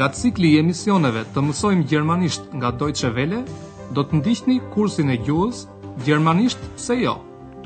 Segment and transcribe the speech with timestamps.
[0.00, 3.42] Nga cikli i emisioneve të mësojmë gjermanisht nga Deutsche Welle,
[3.96, 5.58] do të ndihni kursin e gjuhës
[6.06, 7.12] Gjermanisht se jo.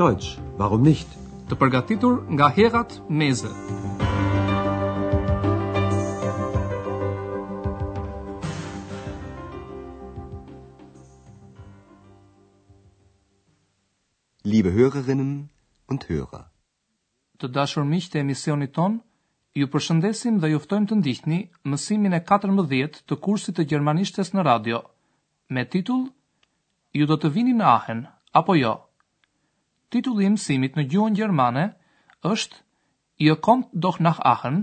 [0.00, 1.06] Deutsch, warum nicht?
[1.46, 3.52] Të përgatitur nga Herat Meze.
[14.50, 15.32] Liebe Hörerinnen
[15.88, 16.42] und Hörer.
[17.38, 19.04] Të dashur miq të emisionit tonë,
[19.58, 21.36] Ju përshëndesim dhe juftojmë të ndihni
[21.72, 24.80] mësimin e 14 të kursit të gjermanishtes në radio,
[25.56, 26.00] me titull
[27.00, 28.00] Ju do të vini në ahen,
[28.40, 28.72] apo jo.
[29.94, 31.64] Titull i mësimit në gjuhën gjermane
[32.32, 32.64] është
[33.28, 34.58] Jo komt doh nach ahen.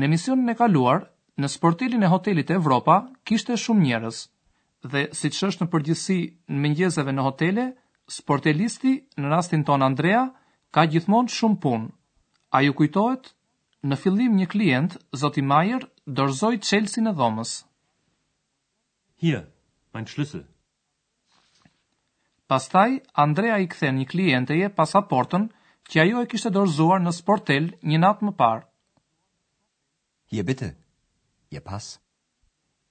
[0.00, 1.02] Në misionin e kaluar,
[1.36, 2.96] në sportilin e hotelit e Evropa,
[3.28, 4.22] kishte shumë njerës,
[4.94, 6.16] dhe si që është në përgjësi
[6.48, 7.66] në mëngjezeve në hotele,
[8.16, 10.24] sportelisti në rastin ton Andrea
[10.76, 11.86] ka gjithmonë shumë punë.
[12.54, 13.32] A ju kujtohet?
[13.86, 15.84] Në fillim një klient, zoti Majer,
[16.18, 17.50] dorëzoi chelsea e dhomës.
[19.22, 19.42] Hier,
[19.94, 20.44] mein Schlüssel.
[22.52, 25.46] Pastaj Andrea i këthe një klienteje pasaportën
[25.90, 28.66] që ajo e kishte dorëzuar në sportel një natë më parë.
[30.34, 30.68] Hier bitte.
[31.54, 31.90] Ihr Pass.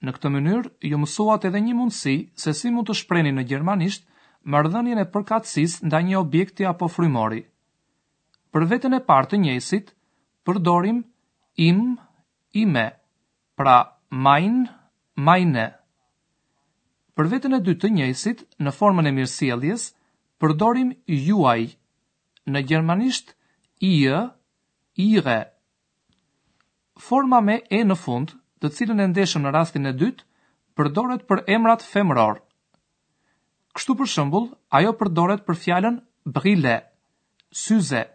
[0.04, 4.08] Në këtë mënyrë ju mësuat edhe një mundësi se si mund të shprehni në gjermanisht
[4.56, 7.42] marrëdhënien e përkatësisë ndaj një objekti apo frymori
[8.56, 9.90] për vetën e partë të njësit,
[10.48, 11.02] përdorim
[11.60, 11.80] im,
[12.56, 12.84] ime,
[13.52, 13.74] pra
[14.08, 14.62] main,
[15.12, 15.64] maine.
[17.16, 19.84] Për vetën e dytë të njësit, në formën e mirësieljes,
[20.40, 20.94] përdorim
[21.26, 21.66] juaj,
[22.48, 23.92] në gjermanisht i,
[25.04, 25.34] ire.
[27.08, 30.24] Forma me e në fund, të cilën e ndeshëm në rastin e dytë,
[30.76, 32.40] përdoret për emrat femror.
[33.76, 34.48] Kështu për shëmbull,
[34.80, 36.78] ajo përdoret për fjallën brille,
[37.52, 38.06] syze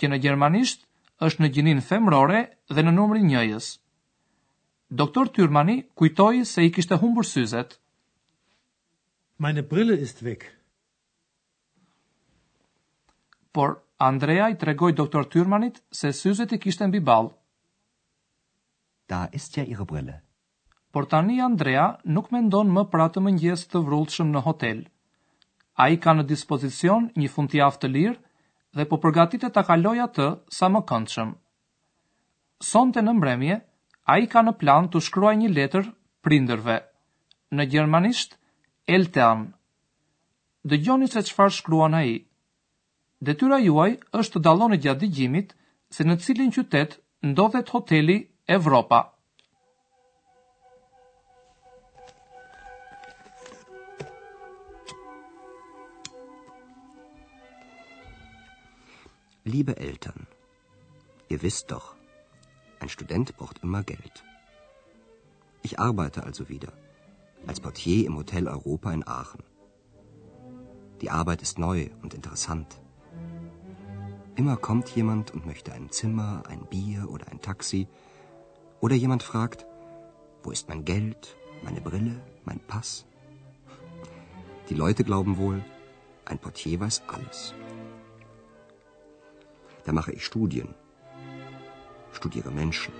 [0.00, 0.84] që në Gjermanisht
[1.26, 2.40] është në gjinin femrore
[2.76, 3.66] dhe në numri njëjës.
[5.00, 7.76] Doktor Tyrmani kujtoj se i kishtë humbur syzet.
[9.44, 10.44] Meine brille ist vek.
[13.56, 13.74] Por,
[14.08, 17.30] Andrea i tregoj doktor Tyrmanit se syzet i kishtë në bibal.
[19.08, 20.20] Da, ist që i rë brille.
[20.92, 24.84] Por tani Andrea nuk me ndonë më pratë më njësë të vrullëshëm në hotel.
[25.84, 28.20] A i ka në dispozicion një funtiaft të lirë,
[28.76, 30.24] dhe po përgatitet ta kaloj atë
[30.58, 31.30] sa më këndshëm.
[32.70, 33.56] Sonte në mbremje,
[34.14, 35.88] ai ka në plan të shkruaj një letër
[36.26, 36.76] prindërve.
[37.56, 38.36] Në gjermanisht
[38.98, 39.46] Eltern.
[40.72, 42.12] Dëgjoni se çfarë shkruan ai.
[43.26, 45.56] Detyra juaj është të dalloni gjatë dëgjimit
[45.96, 46.98] se në cilin qytet
[47.30, 48.18] ndodhet hoteli
[48.58, 49.00] Evropa.
[59.56, 60.26] Liebe Eltern,
[61.30, 61.86] ihr wisst doch,
[62.78, 64.16] ein Student braucht immer Geld.
[65.62, 66.72] Ich arbeite also wieder,
[67.46, 69.42] als Portier im Hotel Europa in Aachen.
[71.00, 72.76] Die Arbeit ist neu und interessant.
[74.40, 77.82] Immer kommt jemand und möchte ein Zimmer, ein Bier oder ein Taxi.
[78.80, 79.64] Oder jemand fragt,
[80.42, 83.04] wo ist mein Geld, meine Brille, mein Pass?
[84.68, 85.64] Die Leute glauben wohl,
[86.26, 87.54] ein Portier weiß alles.
[89.86, 90.74] Da mache ich Studien.
[92.12, 92.92] Studiere Menschen.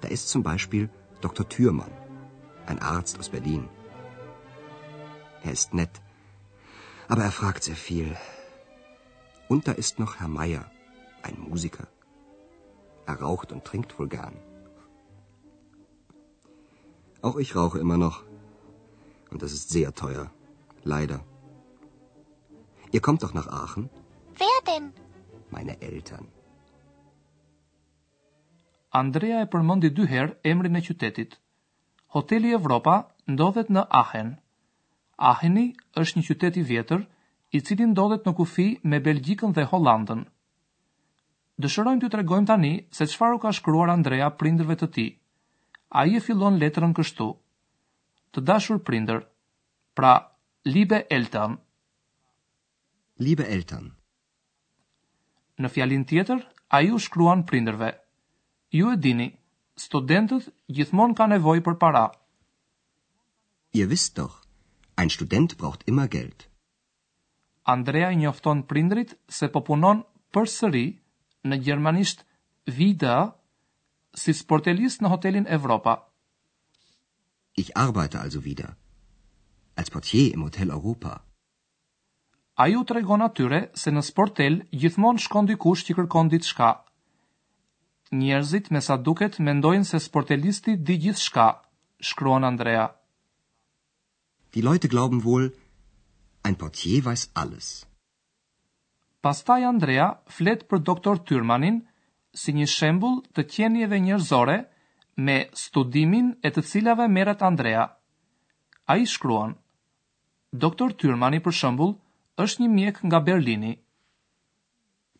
[0.00, 0.88] Da ist zum Beispiel
[1.26, 1.44] Dr.
[1.48, 1.92] Thürmann,
[2.66, 3.68] ein Arzt aus Berlin.
[5.44, 6.00] Er ist nett,
[7.06, 8.16] aber er fragt sehr viel.
[9.48, 10.64] Und da ist noch Herr Meier,
[11.22, 11.86] ein Musiker.
[13.06, 14.36] Er raucht und trinkt wohl gern.
[17.22, 18.24] Auch ich rauche immer noch.
[19.30, 20.26] Und das ist sehr teuer.
[20.82, 21.20] Leider.
[22.90, 23.88] Ihr kommt doch nach Aachen?
[24.40, 24.92] Wer denn?
[25.54, 26.26] meine Eltern.
[29.02, 31.34] Andrea e përmendi dy herë emrin e qytetit.
[32.14, 32.94] Hoteli Evropa
[33.34, 34.32] ndodhet në Aachen.
[35.30, 35.64] Aacheni
[36.02, 37.02] është një qytet i vjetër
[37.56, 40.22] i cili ndodhet në kufi me Belgjikën dhe Hollandën.
[41.64, 45.10] Dëshirojmë t'ju tregojmë tani se çfarë u ka shkruar Andrea prindërve të tij.
[46.00, 47.28] Ai e fillon letrën kështu:
[48.34, 49.20] Të dashur prindër,
[49.98, 50.14] pra
[50.76, 51.58] Liebe Eltern.
[53.22, 53.90] Liebe Eltern.
[55.62, 56.40] Në fjalin tjetër,
[56.74, 57.92] a ju shkruan prinderve.
[58.74, 59.28] Ju e dini,
[59.78, 62.06] studentët gjithmon ka nevoj për para.
[63.74, 64.40] Je wisst doch,
[64.98, 66.46] ein student braucht immer geld.
[67.64, 70.02] Andrea i njofton prindrit se po punon
[70.34, 70.84] për sëri
[71.48, 72.26] në gjermanisht
[72.78, 73.16] vida
[74.20, 75.96] si sportelist në hotelin Evropa.
[77.56, 78.74] Ich arbeite also wieder,
[79.76, 81.16] als portier im Hotel Europa
[82.54, 86.70] a ju të regon atyre se në sportel gjithmon shkon dikush që kërkon ditë shka.
[88.14, 91.46] Njerëzit me sa duket mendojnë se sportelisti di gjithë shka,
[92.10, 92.86] shkruan Andrea.
[94.54, 95.48] Di lojtë glauben vol,
[96.46, 97.72] ein portier vajs alles.
[99.24, 101.80] Pastaj Andrea flet për doktor Tyrmanin
[102.36, 104.58] si një shembul të tjenjeve njerëzore
[105.26, 107.88] me studimin e të cilave meret Andrea.
[108.86, 109.54] A i shkruan,
[110.52, 111.94] doktor Tyrmani për shembul,
[112.42, 113.74] është një mjek nga Berlini.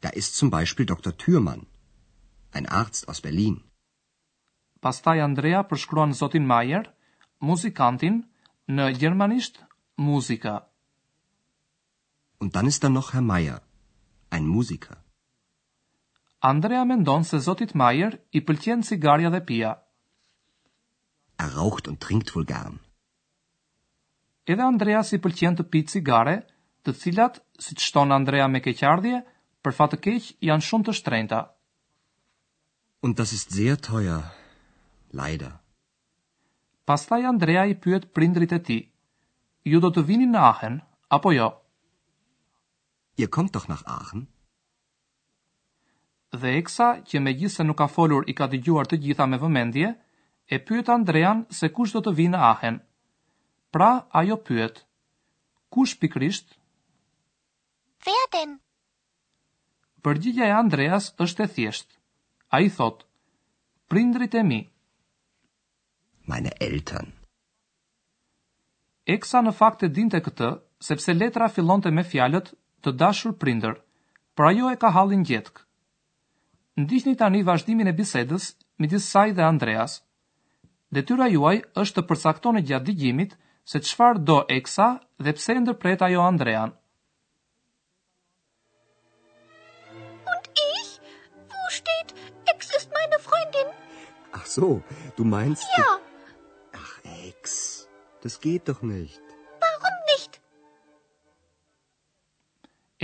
[0.03, 1.13] Da ist zum Beispiel Dr.
[1.13, 1.67] Thürmann,
[2.53, 3.61] ein Arzt aus Berlin.
[4.81, 6.89] Pastaj Andrea përshkruan Zotin Mayer,
[7.41, 8.19] muzikantin,
[8.69, 9.63] në gjermanisht
[9.99, 10.57] muzika.
[12.41, 13.63] Und dann ist da noch Herr Mayer,
[14.31, 14.97] ein Musiker.
[16.41, 19.73] Andrea mendon se Zotit Mayer i pëlqen cigaria dhe pija.
[21.41, 22.81] Er raucht und trinkt wohl gern.
[24.45, 26.37] Edhe Andrea si pëlqen të pi cigare,
[26.85, 29.21] të cilat, si që shtonë Andrea me keqardhje,
[29.65, 31.41] për fatë keq janë shumë të shtrejnëta.
[33.05, 34.23] Und das ist sehr teuer,
[35.13, 35.53] leider.
[36.89, 38.79] Pastaj Andrea i pyet prindrit e ti,
[39.65, 40.79] ju do të vini në Ahen,
[41.17, 41.47] apo jo?
[43.17, 44.27] Je kommt doch nach Aachen?
[46.35, 49.93] Dhe Eksa, që me se nuk ka folur i ka dëgjuar të gjitha me vëmendje,
[50.53, 52.81] e pyet Andrea se kush do të vinë në Ahen.
[53.73, 54.85] Pra, ajo pyet,
[55.75, 56.59] Kush pikrisht?
[58.07, 58.57] werden?
[60.05, 61.95] Përgjigja e Andreas është e thjeshtë.
[62.55, 63.05] A i thot,
[63.91, 64.59] prindrit e mi.
[66.31, 67.09] Meine Eltern.
[69.15, 70.51] Eksa në fakt e dinte këtë,
[70.89, 72.53] sepse letra fillonte me fjalët
[72.85, 73.79] të dashur prindër,
[74.37, 75.61] pra jo e ka hallin gjetk.
[76.81, 78.49] Ndihni tani vazhdimin e bisedës
[78.83, 79.99] midis saj dhe Andreas.
[80.95, 83.37] Detyra juaj është të përcaktoni gjatë dëgjimit
[83.73, 84.89] se çfarë do Eksa
[85.25, 86.73] dhe pse ndërpret ajo Andrean.
[94.55, 94.83] So,
[95.17, 95.65] du meinst...
[95.77, 95.85] Ja.
[95.85, 96.81] Jo.
[96.83, 96.93] Ach,
[97.29, 97.89] Ex,
[98.23, 99.21] das geht doch nicht.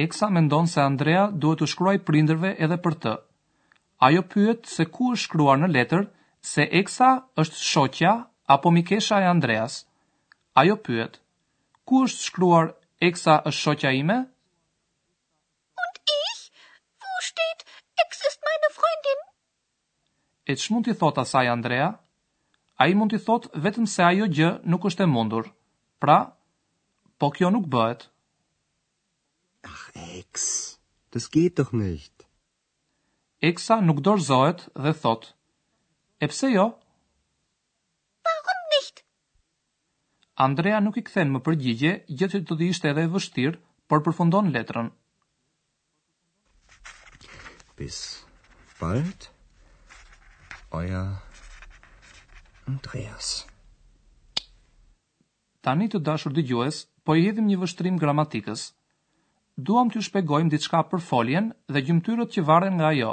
[0.02, 3.10] Eksa mendon se Andrea duhet të shkruaj prindërve edhe për të.
[4.06, 6.06] Ajo pyet se ku është shkruar në letër
[6.50, 7.08] se Eksa
[7.42, 8.12] është shoqja
[8.56, 9.80] apo mikesha e Andreas.
[10.62, 11.18] Ajo pyet:
[11.84, 12.70] Ku është shkruar
[13.10, 14.20] Eksa është shoqja ime?
[20.50, 21.90] E që mund t'i thot asaj Andrea?
[22.82, 25.46] A i mund t'i thot vetëm se ajo gjë nuk është e mundur.
[26.02, 26.16] Pra,
[27.22, 28.02] po kjo nuk bëhet.
[29.70, 30.48] Ach, ex,
[31.14, 32.26] das geht doch nicht.
[33.50, 35.28] Exa nuk dorzohet dhe thot.
[36.24, 36.66] E pse jo?
[38.26, 39.04] Warum po, nicht?
[40.50, 43.60] Andrea nuk i kthen më përgjigje, gjë që do të ishte edhe e vështirë,
[43.90, 44.88] por përfundon letrën.
[47.78, 48.00] Bis
[48.80, 49.30] bald.
[50.70, 51.06] Euer
[52.70, 53.28] Andreas.
[55.66, 58.68] Tani të dashur dëgjues, po i hedhim një vështrim gramatikës.
[59.70, 63.10] Duam të shpjegojmë diçka për foljen dhe gjymtyrët që varen nga ajo.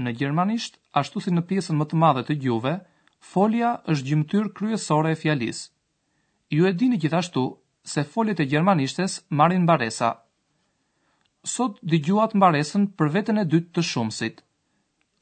[0.00, 2.76] Në gjermanisht, ashtu si në pjesën më të madhe të gjuve,
[3.22, 5.68] folja është gjymtyr kryesore e fjalis.
[6.50, 7.42] Ju e dini gjithashtu
[7.84, 10.14] se foljet e gjermanishtes marin baresa.
[11.44, 14.36] Sot gjuat mbaresën për vetën e dytë të shumësit.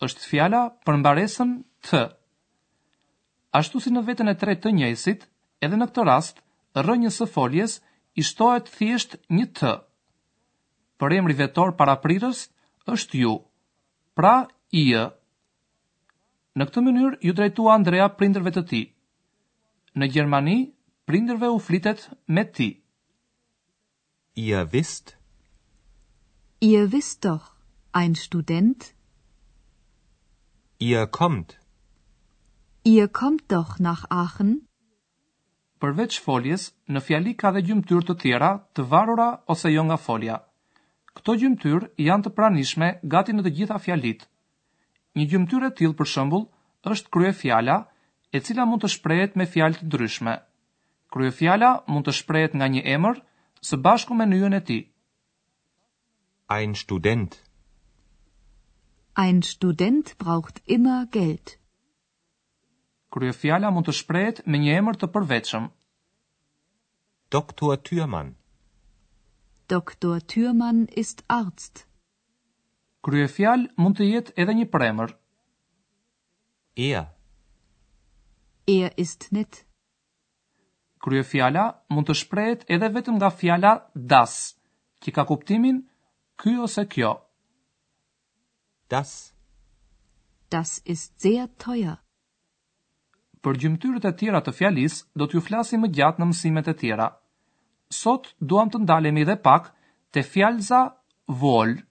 [0.06, 1.50] është fjala për mbaresën
[1.88, 2.02] të.
[3.56, 5.22] Ashtu si në vetën e tretë të njësit,
[5.64, 6.42] edhe në këtë rast,
[6.76, 7.80] rënjës së foljes
[8.14, 9.60] i shtohet thjesht një t.
[11.00, 12.48] Për emri vetor para prirës
[12.92, 13.34] është ju.
[14.14, 14.84] Pra, i.
[16.60, 18.84] Në këtë mënyrë ju drejtua Andrea prindërve të tij.
[20.00, 20.54] Në Gjermani
[21.10, 22.04] prindërve u flitet
[22.36, 22.68] me ti.
[24.44, 25.12] Ihr wisst
[26.68, 27.50] Ihr wisst doch
[28.00, 28.88] ein Student
[30.86, 31.54] Ihr kommt
[32.92, 34.54] Ihr kommt doch nach Aachen
[35.84, 40.38] Përveç foljes, në fjali ka dhe gjumëtyr të tjera, të varura ose jo nga folja.
[41.18, 44.28] Këto gjumëtyr janë të pranishme gati në të gjitha fjalitë.
[45.16, 46.42] Një gjymtyr e tillë për shembull
[46.92, 47.74] është kryefjala,
[48.36, 50.34] e cila mund të shprehet me fjalë të ndryshme.
[51.14, 53.22] Kryefjala mund të shprehet nga një emër
[53.68, 54.82] së bashku me nyjen e tij.
[56.56, 57.38] Ein Student
[59.24, 61.56] Ein Student braucht immer Geld.
[63.16, 65.70] Kryefjala mund të shprehet me një emër të përveqëm.
[67.36, 68.34] Doktor Thürmann
[69.74, 71.85] Doktor Thürmann ist Arzt.
[73.06, 75.12] Kryefjal mund të jetë edhe një premër.
[76.86, 77.04] Ea.
[78.72, 79.46] Ea ist Krye
[81.04, 81.62] Kryefjala
[81.94, 84.34] mund të shprehet edhe vetëm nga fjala das,
[85.02, 85.78] që ka kuptimin
[86.42, 87.12] ky ose kjo.
[88.90, 89.12] Das.
[90.50, 92.00] Das ist sehr teuer.
[93.42, 97.12] Për gjymtyrët e tjera të fjalisë do t'ju flasim më gjatë në mësimet e tjera.
[98.02, 99.70] Sot duam të ndalemi edhe pak
[100.10, 100.86] te fjalza
[101.42, 101.85] Vol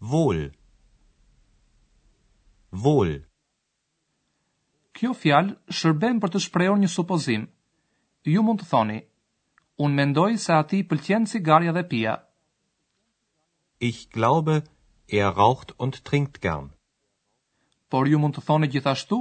[0.00, 0.42] wohl
[2.84, 3.12] wohl
[4.96, 7.44] Kjo fjalë shërben për të shprehur një supozim
[8.30, 8.96] Ju mund të thoni
[9.86, 12.14] Un mendoj se ati pëlqen cigaria dhe pija
[13.88, 14.56] Ich glaube
[15.20, 16.72] er raucht und trinkt gern
[17.90, 19.20] Por ju mund të thoni gjithashtu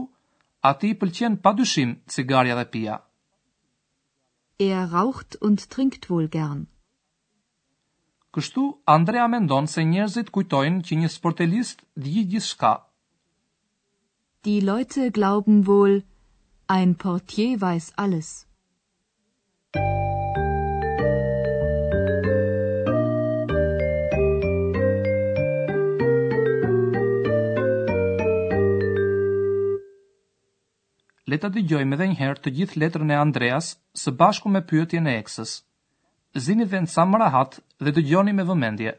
[0.72, 2.98] ati pëlqen padyshim cigaria dhe pija
[4.70, 6.68] Er raucht und trinkt wohl gern
[8.38, 12.74] Kështu, Andrea mendon se njerëzit kujtojnë që një sportelist dhji gjithë shka.
[14.48, 15.96] Di lojtë glauben vol,
[16.76, 18.30] ein portier vajs alles.
[31.30, 33.72] Leta dëgjojmë edhe njëherë të gjithë letrën e Andreas
[34.04, 35.56] së bashku me pyetjen e eksës
[36.38, 37.58] zini dhe në samë rahat
[37.88, 38.96] dhe të gjoni me vëmendje.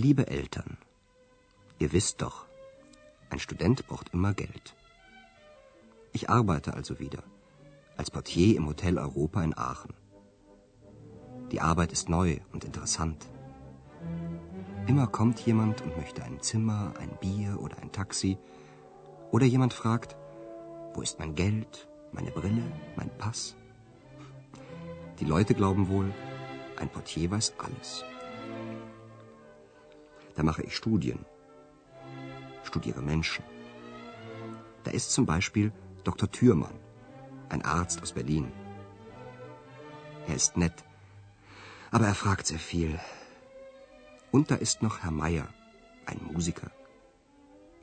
[0.00, 0.78] Liebe Eltern,
[1.78, 2.46] ihr wisst doch,
[3.28, 4.74] ein Student braucht immer Geld.
[6.14, 7.22] Ich arbeite also wieder,
[7.98, 9.92] als Portier im Hotel Europa in Aachen.
[11.52, 13.26] Die Arbeit ist neu und interessant.
[14.86, 18.38] Immer kommt jemand und möchte ein Zimmer, ein Bier oder ein Taxi.
[19.32, 20.16] Oder jemand fragt,
[20.94, 23.54] wo ist mein Geld, meine Brille, mein Pass?
[25.18, 26.10] Die Leute glauben wohl,
[26.78, 27.98] ein Portier weiß alles.
[30.36, 31.24] Da mache ich Studien.
[32.62, 33.44] Studiere Menschen.
[34.84, 35.72] Da ist zum Beispiel
[36.04, 36.30] Dr.
[36.30, 36.76] Thürmann,
[37.48, 38.50] ein Arzt aus Berlin.
[40.28, 40.84] Er ist nett,
[41.90, 42.98] aber er fragt sehr viel.
[44.30, 45.48] Und da ist noch Herr Meier,
[46.06, 46.70] ein Musiker.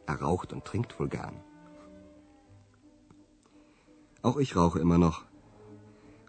[0.05, 1.35] Er raucht und trinkt wohl gern.
[4.21, 5.23] Auch ich rauche immer noch.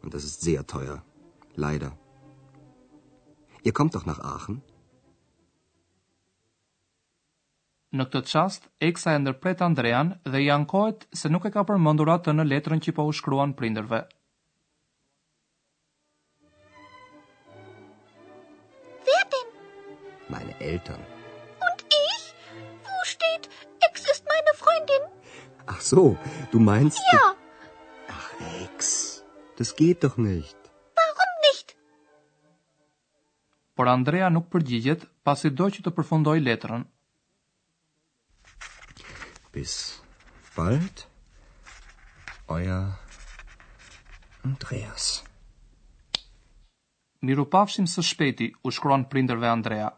[0.02, 1.02] Und das ist sehr teuer.
[1.54, 1.92] Leider.
[3.62, 4.60] Ihr kommt doch nach Aachen?
[7.96, 12.10] Në këtë qast, Eksa e ndërpret Andrean dhe i ankohet se nuk e ka përmendur
[12.14, 14.00] atë në letrën që po u shkruan prinderve.
[19.08, 19.54] Wer denn?
[20.34, 21.00] Meine Eltern.
[21.70, 22.26] Und ich?
[22.90, 23.48] Wo steht,
[23.88, 25.08] Ex ist meine Freundin?
[25.66, 26.04] Ach so,
[26.52, 27.00] du meinst...
[27.14, 27.24] Ja.
[28.18, 28.28] Ach,
[28.64, 28.92] Ex,
[29.62, 30.54] das geht doch nicht.
[33.78, 36.80] por Andrea nuk përgjigjet pasi do që të përfundoj letrën
[39.58, 39.72] bis
[40.56, 40.96] bald
[42.54, 42.84] euer
[44.48, 45.06] Andreas
[47.28, 49.88] Miru pafshim së shpeti u shkruan prindërve Andrea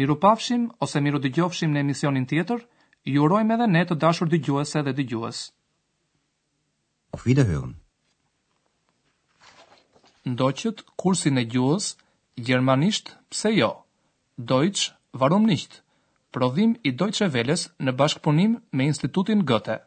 [0.00, 2.64] Miru pafshim ose miru dëgjofshim në emisionin tjetër
[3.14, 5.42] ju urojmë edhe ne të dashur dëgjuese dhe dëgjues
[7.16, 7.76] Auf Wiederhören
[10.34, 11.92] Ndoqët kursin e gjuhës
[12.50, 13.70] gjermanisht pse jo
[14.54, 14.90] Deutsch
[15.22, 15.78] warum nicht
[16.36, 19.82] prodhim i Deutsche Welles në bashkëpunim me Institutin Goethe.